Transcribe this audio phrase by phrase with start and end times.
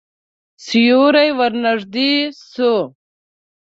[0.65, 2.09] سیوری ورنږدې
[2.51, 2.73] شو.